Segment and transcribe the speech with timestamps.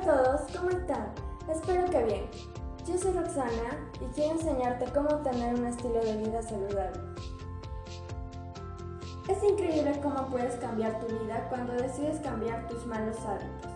[0.00, 1.08] a todos, ¿cómo están?
[1.50, 2.24] Espero que bien.
[2.86, 7.00] Yo soy Roxana y quiero enseñarte cómo tener un estilo de vida saludable.
[9.28, 13.70] Es increíble cómo puedes cambiar tu vida cuando decides cambiar tus malos hábitos.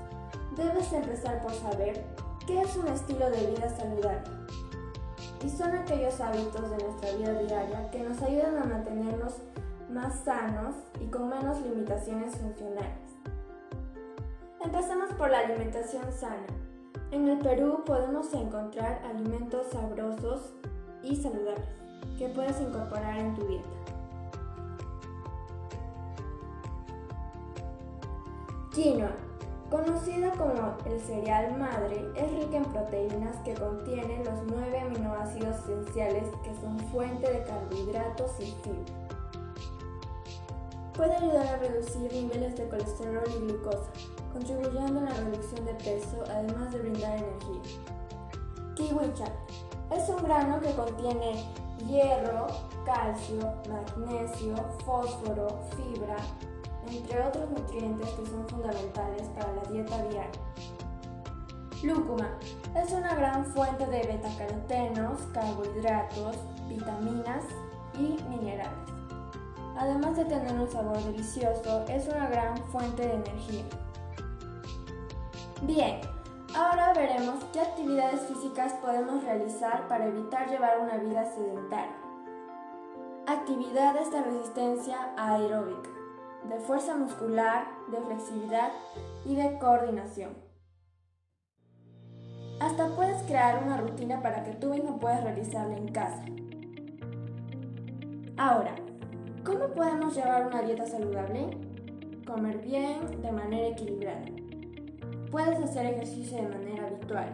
[0.57, 2.05] Debes empezar por saber
[2.47, 4.31] qué es un estilo de vida saludable.
[5.45, 9.35] Y son aquellos hábitos de nuestra vida diaria que nos ayudan a mantenernos
[9.91, 13.14] más sanos y con menos limitaciones funcionales.
[14.65, 16.46] Empezamos por la alimentación sana.
[17.11, 20.54] En el Perú podemos encontrar alimentos sabrosos
[21.03, 21.68] y saludables
[22.17, 23.68] que puedes incorporar en tu dieta.
[28.73, 29.13] Quinoa,
[29.71, 36.25] conocida como el cereal madre, es rica en proteínas que contienen los nueve aminoácidos esenciales
[36.42, 39.03] que son fuente de carbohidratos y fibra.
[40.97, 43.91] Puede ayudar a reducir niveles de colesterol y glucosa,
[44.33, 47.81] contribuyendo a la reducción de peso, además de brindar energía.
[48.77, 49.25] Kiwicha
[49.91, 51.45] es un grano que contiene
[51.89, 52.47] hierro,
[52.84, 56.17] calcio, magnesio, fósforo, fibra,
[56.89, 60.31] entre otros nutrientes que son fundamentales para la dieta diaria.
[61.83, 62.39] Lúcuma
[62.77, 66.36] es una gran fuente de betacarotenos, carbohidratos,
[66.69, 67.45] vitaminas
[67.98, 68.94] y minerales.
[69.77, 73.64] Además de tener un sabor delicioso, es una gran fuente de energía.
[75.62, 76.00] Bien,
[76.55, 81.97] ahora veremos qué actividades físicas podemos realizar para evitar llevar una vida sedentaria.
[83.27, 85.91] Actividades de resistencia aeróbica,
[86.48, 88.70] de fuerza muscular, de flexibilidad
[89.25, 90.36] y de coordinación.
[92.61, 96.25] Hasta puedes crear una rutina para que tú mismo puedas realizarla en casa.
[98.36, 98.75] Ahora,
[99.45, 101.50] ¿Cómo podemos llevar una dieta saludable?
[102.27, 104.25] Comer bien de manera equilibrada.
[105.31, 107.28] Puedes hacer ejercicio de manera habitual.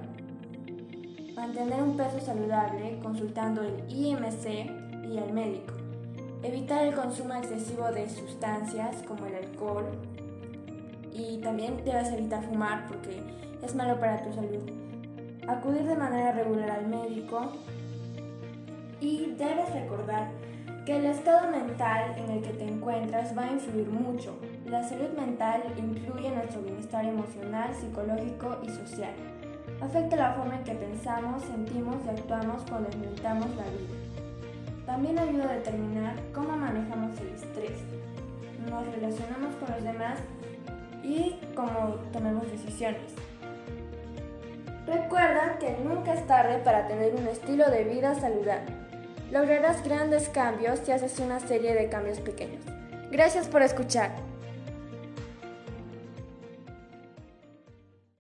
[1.37, 5.73] Mantener un peso saludable consultando el IMC y al médico.
[6.43, 9.87] Evitar el consumo excesivo de sustancias como el alcohol.
[11.13, 13.23] Y también debes evitar fumar porque
[13.63, 14.69] es malo para tu salud.
[15.47, 17.53] Acudir de manera regular al médico.
[19.01, 20.33] Y debes recordar
[20.85, 24.39] que el estado mental en el que te encuentras va a influir mucho.
[24.67, 29.13] La salud mental incluye nuestro bienestar emocional, psicológico y social.
[29.81, 34.11] Afecta la forma en que pensamos, sentimos y actuamos cuando enfrentamos la vida.
[34.87, 37.79] También ayuda a determinar cómo manejamos el estrés,
[38.69, 40.19] nos relacionamos con los demás
[41.03, 43.15] y cómo tomamos decisiones.
[44.87, 48.90] Recuerda que nunca es tarde para tener un estilo de vida saludable.
[49.31, 52.65] Lograrás grandes cambios si haces una serie de cambios pequeños.
[53.13, 54.30] Gracias por escuchar.